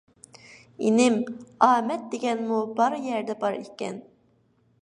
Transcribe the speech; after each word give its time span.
ئىنىم، 0.87 1.17
ئامەت 1.67 2.09
دېگەنمۇ 2.15 2.65
بار 2.81 2.99
يەردە 3.07 3.37
بار 3.45 3.59
ئىكەن. 3.63 4.05